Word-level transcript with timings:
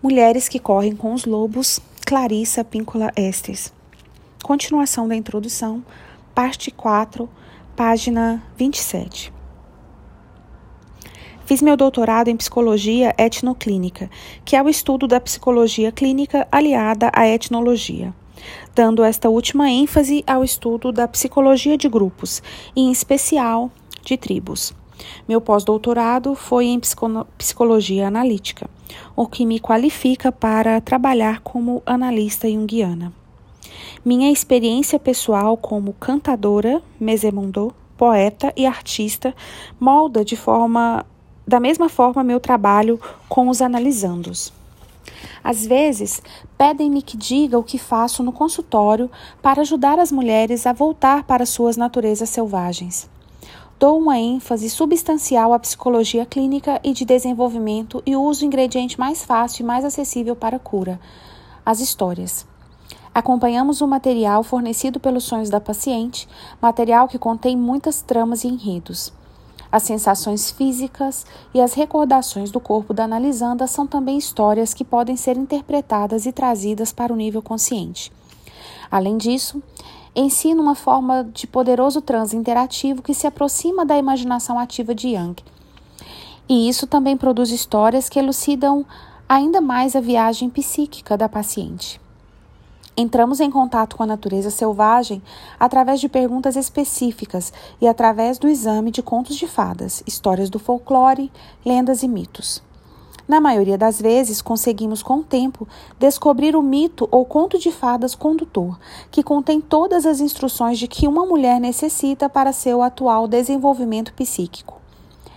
Mulheres 0.00 0.48
que 0.48 0.60
correm 0.60 0.94
com 0.94 1.12
os 1.12 1.24
lobos, 1.24 1.80
Clarissa 2.06 2.62
Píncola 2.62 3.10
Estes. 3.16 3.72
Continuação 4.44 5.08
da 5.08 5.16
introdução, 5.16 5.84
parte 6.32 6.70
4, 6.70 7.28
página 7.74 8.40
27. 8.56 9.32
Fiz 11.44 11.60
meu 11.60 11.76
doutorado 11.76 12.28
em 12.28 12.36
psicologia 12.36 13.12
etnoclínica, 13.18 14.08
que 14.44 14.54
é 14.54 14.62
o 14.62 14.68
estudo 14.68 15.08
da 15.08 15.18
psicologia 15.18 15.90
clínica 15.90 16.46
aliada 16.52 17.10
à 17.12 17.26
etnologia, 17.26 18.14
dando 18.76 19.02
esta 19.02 19.28
última 19.28 19.68
ênfase 19.68 20.22
ao 20.28 20.44
estudo 20.44 20.92
da 20.92 21.08
psicologia 21.08 21.76
de 21.76 21.88
grupos, 21.88 22.40
e 22.76 22.82
em 22.82 22.92
especial 22.92 23.68
de 24.04 24.16
tribos. 24.16 24.72
Meu 25.28 25.40
pós-doutorado 25.40 26.34
foi 26.34 26.66
em 26.66 26.80
psicologia 27.36 28.08
analítica, 28.08 28.68
o 29.14 29.26
que 29.26 29.44
me 29.44 29.60
qualifica 29.60 30.32
para 30.32 30.80
trabalhar 30.80 31.40
como 31.40 31.82
analista 31.84 32.48
junguiana. 32.48 33.12
Minha 34.04 34.30
experiência 34.30 34.98
pessoal 34.98 35.56
como 35.56 35.92
cantadora, 35.94 36.82
mesemundô, 36.98 37.72
poeta 37.96 38.52
e 38.56 38.64
artista 38.64 39.34
molda 39.78 40.24
de 40.24 40.36
forma 40.36 41.04
da 41.46 41.58
mesma 41.58 41.88
forma 41.88 42.22
meu 42.22 42.38
trabalho 42.38 43.00
com 43.28 43.48
os 43.48 43.62
analisandos. 43.62 44.52
Às 45.42 45.66
vezes, 45.66 46.22
pedem-me 46.58 47.00
que 47.00 47.16
diga 47.16 47.58
o 47.58 47.64
que 47.64 47.78
faço 47.78 48.22
no 48.22 48.32
consultório 48.32 49.10
para 49.40 49.62
ajudar 49.62 49.98
as 49.98 50.12
mulheres 50.12 50.66
a 50.66 50.72
voltar 50.72 51.24
para 51.24 51.46
suas 51.46 51.76
naturezas 51.76 52.28
selvagens 52.28 53.08
dou 53.78 53.96
uma 53.96 54.18
ênfase 54.18 54.68
substancial 54.68 55.52
à 55.52 55.58
psicologia 55.58 56.26
clínica 56.26 56.80
e 56.82 56.92
de 56.92 57.04
desenvolvimento 57.04 58.02
e 58.04 58.16
uso 58.16 58.42
o 58.42 58.46
ingrediente 58.46 58.98
mais 58.98 59.24
fácil 59.24 59.62
e 59.62 59.66
mais 59.66 59.84
acessível 59.84 60.34
para 60.34 60.56
a 60.56 60.60
cura: 60.60 61.00
as 61.64 61.80
histórias. 61.80 62.44
Acompanhamos 63.14 63.80
o 63.80 63.86
material 63.86 64.42
fornecido 64.42 65.00
pelos 65.00 65.24
sonhos 65.24 65.50
da 65.50 65.60
paciente, 65.60 66.28
material 66.60 67.08
que 67.08 67.18
contém 67.18 67.56
muitas 67.56 68.02
tramas 68.02 68.44
e 68.44 68.48
enredos. 68.48 69.12
As 69.70 69.82
sensações 69.82 70.50
físicas 70.50 71.26
e 71.52 71.60
as 71.60 71.74
recordações 71.74 72.50
do 72.50 72.58
corpo 72.58 72.94
da 72.94 73.04
analisanda 73.04 73.66
são 73.66 73.86
também 73.86 74.16
histórias 74.16 74.72
que 74.72 74.84
podem 74.84 75.16
ser 75.16 75.36
interpretadas 75.36 76.26
e 76.26 76.32
trazidas 76.32 76.92
para 76.92 77.12
o 77.12 77.16
nível 77.16 77.42
consciente. 77.42 78.10
Além 78.90 79.18
disso, 79.18 79.62
ensina 80.14 80.60
uma 80.60 80.74
forma 80.74 81.24
de 81.32 81.46
poderoso 81.46 82.00
transe 82.00 82.36
interativo 82.36 83.02
que 83.02 83.14
se 83.14 83.26
aproxima 83.26 83.84
da 83.84 83.96
imaginação 83.96 84.58
ativa 84.58 84.94
de 84.94 85.08
Young. 85.08 85.36
E 86.48 86.68
isso 86.68 86.86
também 86.86 87.16
produz 87.16 87.50
histórias 87.50 88.08
que 88.08 88.18
elucidam 88.18 88.84
ainda 89.28 89.60
mais 89.60 89.94
a 89.94 90.00
viagem 90.00 90.48
psíquica 90.48 91.16
da 91.16 91.28
paciente. 91.28 92.00
Entramos 92.96 93.38
em 93.38 93.48
contato 93.48 93.96
com 93.96 94.02
a 94.02 94.06
natureza 94.06 94.50
selvagem 94.50 95.22
através 95.60 96.00
de 96.00 96.08
perguntas 96.08 96.56
específicas 96.56 97.52
e 97.80 97.86
através 97.86 98.38
do 98.38 98.48
exame 98.48 98.90
de 98.90 99.02
contos 99.02 99.36
de 99.36 99.46
fadas, 99.46 100.02
histórias 100.04 100.50
do 100.50 100.58
folclore, 100.58 101.30
lendas 101.64 102.02
e 102.02 102.08
mitos. 102.08 102.60
Na 103.28 103.42
maioria 103.42 103.76
das 103.76 104.00
vezes, 104.00 104.40
conseguimos 104.40 105.02
com 105.02 105.18
o 105.18 105.22
tempo 105.22 105.68
descobrir 105.98 106.56
o 106.56 106.62
mito 106.62 107.06
ou 107.10 107.26
conto 107.26 107.58
de 107.58 107.70
fadas 107.70 108.14
condutor, 108.14 108.78
que 109.10 109.22
contém 109.22 109.60
todas 109.60 110.06
as 110.06 110.18
instruções 110.18 110.78
de 110.78 110.88
que 110.88 111.06
uma 111.06 111.26
mulher 111.26 111.60
necessita 111.60 112.26
para 112.26 112.54
seu 112.54 112.82
atual 112.82 113.28
desenvolvimento 113.28 114.14
psíquico. 114.14 114.80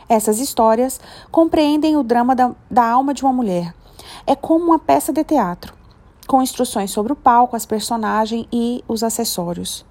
Essas 0.08 0.40
histórias 0.40 1.02
compreendem 1.30 1.98
o 1.98 2.04
drama 2.04 2.34
da, 2.34 2.56
da 2.70 2.86
alma 2.90 3.14
de 3.14 3.24
uma 3.24 3.34
mulher. 3.34 3.76
É 4.26 4.38
como 4.38 4.64
uma 4.64 4.80
peça 4.80 5.12
de 5.12 5.26
teatro, 5.26 5.74
com 6.26 6.42
instruções 6.42 6.92
sobre 6.92 7.12
o 7.12 7.16
palco, 7.16 7.58
as 7.58 7.66
personagens 7.66 8.48
e 8.54 8.82
os 8.88 9.04
acessórios. 9.04 9.86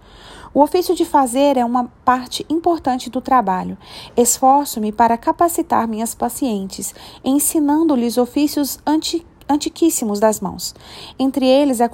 O 0.53 0.63
ofício 0.63 0.97
de 0.97 1.05
fazer 1.05 1.57
é 1.57 1.65
uma 1.65 1.85
parte 2.05 2.45
importante 2.51 3.09
do 3.09 3.21
trabalho. 3.21 3.79
Esforço-me 4.17 4.91
para 4.91 5.17
capacitar 5.17 5.87
minhas 5.87 6.13
pacientes, 6.13 6.93
ensinando-lhes 7.25 8.19
ofícios 8.19 8.79
anti 8.85 9.25
antiquíssimos 9.49 10.21
das 10.21 10.41
mãos. 10.41 10.75
Entre 11.19 11.45
eles 11.45 11.81
a 11.81 11.91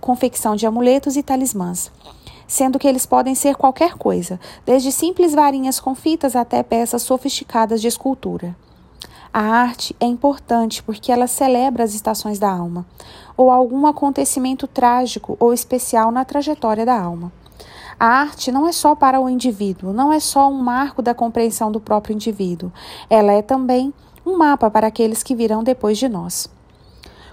confecção 0.00 0.54
de 0.54 0.64
amuletos 0.64 1.16
e 1.16 1.24
talismãs, 1.24 1.90
sendo 2.46 2.78
que 2.78 2.86
eles 2.86 3.04
podem 3.04 3.34
ser 3.34 3.56
qualquer 3.56 3.94
coisa, 3.94 4.38
desde 4.64 4.92
simples 4.92 5.34
varinhas 5.34 5.80
com 5.80 5.92
fitas 5.92 6.36
até 6.36 6.62
peças 6.62 7.02
sofisticadas 7.02 7.80
de 7.80 7.88
escultura. 7.88 8.56
A 9.32 9.40
arte 9.40 9.94
é 9.98 10.06
importante 10.06 10.84
porque 10.84 11.10
ela 11.10 11.26
celebra 11.26 11.82
as 11.82 11.94
estações 11.94 12.38
da 12.38 12.50
alma, 12.50 12.86
ou 13.36 13.50
algum 13.50 13.86
acontecimento 13.86 14.68
trágico 14.68 15.36
ou 15.40 15.52
especial 15.52 16.12
na 16.12 16.24
trajetória 16.24 16.86
da 16.86 17.00
alma. 17.00 17.32
A 18.00 18.06
arte 18.06 18.50
não 18.50 18.66
é 18.66 18.72
só 18.72 18.94
para 18.94 19.20
o 19.20 19.28
indivíduo, 19.28 19.92
não 19.92 20.10
é 20.10 20.18
só 20.18 20.48
um 20.48 20.56
marco 20.56 21.02
da 21.02 21.12
compreensão 21.12 21.70
do 21.70 21.78
próprio 21.78 22.14
indivíduo, 22.14 22.72
ela 23.10 23.30
é 23.30 23.42
também 23.42 23.92
um 24.24 24.38
mapa 24.38 24.70
para 24.70 24.86
aqueles 24.86 25.22
que 25.22 25.34
virão 25.34 25.62
depois 25.62 25.98
de 25.98 26.08
nós. 26.08 26.48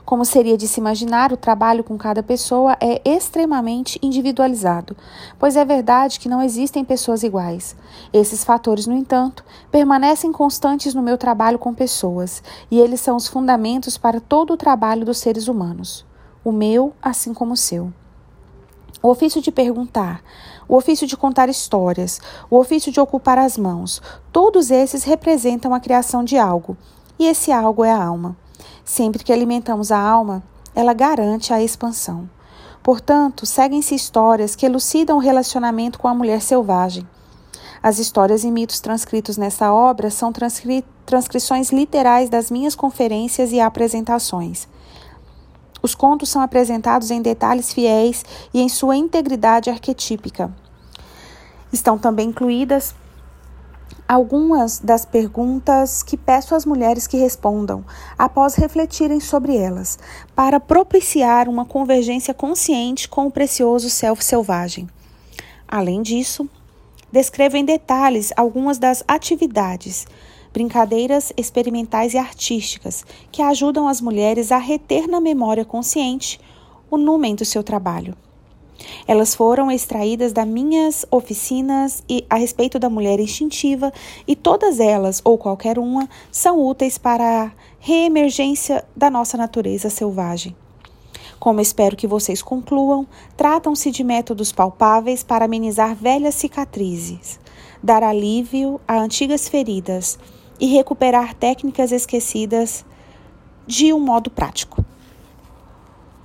Como 0.04 0.26
seria 0.26 0.58
de 0.58 0.68
se 0.68 0.82
imaginar, 0.82 1.32
o 1.32 1.38
trabalho 1.38 1.86
com 1.86 1.98
cada 1.98 2.22
pessoa 2.22 2.76
é 2.82 3.02
extremamente 3.06 3.98
individualizado, 4.04 4.94
pois 5.40 5.56
é 5.56 5.64
verdade 5.64 6.20
que 6.20 6.28
não 6.28 6.44
existem 6.44 6.84
pessoas 6.84 7.24
iguais. 7.24 7.74
Esses 8.12 8.44
fatores, 8.44 8.88
no 8.88 8.94
entanto, 8.94 9.46
permanecem 9.72 10.34
constantes 10.34 10.94
no 10.94 11.02
meu 11.02 11.18
trabalho 11.18 11.58
com 11.58 11.74
pessoas, 11.74 12.44
e 12.70 12.78
eles 12.78 13.00
são 13.00 13.16
os 13.16 13.30
fundamentos 13.30 13.98
para 13.98 14.20
todo 14.20 14.52
o 14.52 14.58
trabalho 14.58 15.06
dos 15.06 15.18
seres 15.20 15.48
humanos, 15.48 16.06
o 16.44 16.52
meu 16.52 16.92
assim 17.02 17.34
como 17.34 17.54
o 17.54 17.58
seu. 17.58 17.94
O 19.02 19.10
ofício 19.10 19.42
de 19.42 19.52
perguntar, 19.52 20.24
o 20.68 20.76
ofício 20.76 21.06
de 21.06 21.16
contar 21.16 21.50
histórias, 21.50 22.20
o 22.50 22.58
ofício 22.58 22.92
de 22.92 23.00
ocupar 23.00 23.38
as 23.38 23.56
mãos, 23.56 24.02
todos 24.32 24.72
esses 24.72 25.04
representam 25.04 25.74
a 25.74 25.80
criação 25.80 26.24
de 26.24 26.38
algo, 26.38 26.76
e 27.20 27.28
esse 27.28 27.52
algo 27.52 27.86
é 27.86 27.92
a 27.92 28.04
alma. 28.04 28.36
Sempre 28.84 29.24
que 29.24 29.32
alimentamos 29.32 29.92
a 29.92 30.00
alma, 30.00 30.42
ela 30.74 30.94
garante 30.94 31.54
a 31.54 31.62
expansão. 31.62 32.28
Portanto, 32.82 33.46
seguem-se 33.46 33.94
histórias 33.94 34.56
que 34.56 34.66
elucidam 34.66 35.18
o 35.18 35.22
relacionamento 35.22 36.00
com 36.00 36.08
a 36.08 36.14
mulher 36.16 36.42
selvagem. 36.42 37.08
As 37.84 38.00
histórias 38.00 38.44
e 38.44 38.50
mitos 38.50 38.80
transcritos 38.80 39.38
nessa 39.38 39.72
obra 39.72 40.10
são 40.10 40.32
transcri 40.32 40.84
transcrições 41.06 41.72
literais 41.72 42.30
das 42.30 42.50
minhas 42.50 42.76
conferências 42.76 43.52
e 43.52 43.60
apresentações. 43.60 44.68
Os 45.88 45.96
contos 45.96 46.28
são 46.28 46.42
apresentados 46.42 47.12
em 47.12 47.22
detalhes 47.22 47.72
fiéis 47.72 48.26
e 48.54 48.60
em 48.60 48.68
sua 48.68 48.98
integridade 48.98 49.70
arquetípica. 49.70 50.54
Estão 51.72 51.98
também 51.98 52.28
incluídas 52.28 52.94
algumas 54.06 54.80
das 54.80 55.06
perguntas 55.06 56.04
que 56.04 56.18
peço 56.18 56.54
às 56.54 56.66
mulheres 56.66 57.08
que 57.08 57.16
respondam, 57.16 57.86
após 58.18 58.56
refletirem 58.56 59.22
sobre 59.22 59.56
elas, 59.56 59.98
para 60.36 60.60
propiciar 60.60 61.48
uma 61.48 61.64
convergência 61.64 62.34
consciente 62.34 63.08
com 63.08 63.26
o 63.26 63.32
precioso 63.32 63.90
self 63.90 64.22
selvagem. 64.22 64.90
Além 65.66 66.02
disso, 66.02 66.50
descrevo 67.10 67.56
em 67.56 67.64
detalhes 67.64 68.34
algumas 68.36 68.78
das 68.78 69.06
atividades 69.08 70.06
brincadeiras 70.58 71.32
experimentais 71.38 72.16
e 72.16 72.18
artísticas 72.18 73.06
que 73.32 73.44
ajudam 73.44 73.88
as 73.88 74.02
mulheres 74.02 74.52
a 74.52 74.58
reter 74.58 75.08
na 75.08 75.22
memória 75.22 75.64
consciente 75.64 76.40
o 76.90 76.98
númen 76.98 77.36
do 77.36 77.46
seu 77.46 77.62
trabalho. 77.62 78.16
Elas 79.08 79.36
foram 79.36 79.70
extraídas 79.72 80.34
das 80.34 80.48
minhas 80.48 81.06
oficinas 81.12 82.04
e 82.10 82.26
a 82.28 82.38
respeito 82.38 82.80
da 82.80 82.90
mulher 82.90 83.20
instintiva 83.20 83.94
e 84.28 84.36
todas 84.36 84.80
elas, 84.80 85.22
ou 85.24 85.38
qualquer 85.38 85.78
uma, 85.78 86.10
são 86.32 86.66
úteis 86.66 86.98
para 86.98 87.44
a 87.44 87.52
reemergência 87.80 88.84
da 88.96 89.12
nossa 89.12 89.38
natureza 89.38 89.92
selvagem. 89.92 90.56
Como 91.40 91.62
espero 91.62 91.96
que 91.96 92.08
vocês 92.08 92.42
concluam, 92.42 93.06
tratam-se 93.36 93.92
de 93.92 94.04
métodos 94.04 94.52
palpáveis 94.52 95.24
para 95.24 95.46
amenizar 95.46 95.96
velhas 95.96 96.34
cicatrizes, 96.34 97.40
dar 97.82 98.02
alívio 98.02 98.82
a 98.88 98.98
antigas 98.98 99.48
feridas 99.48 100.18
e 100.60 100.68
recuperar 100.68 101.34
técnicas 101.34 101.92
esquecidas 101.92 102.86
de 103.66 103.94
um 103.94 104.00
modo 104.00 104.30
prático. 104.30 104.84